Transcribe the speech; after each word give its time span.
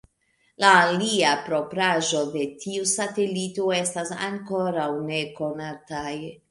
La 0.63 0.69
aliaj 0.85 1.33
propraĵoj 1.49 2.23
de 2.37 2.47
tiu 2.65 2.89
satelito 2.95 3.69
estas 3.83 4.17
ankoraŭ 4.31 4.89
nekonataj. 5.15 6.15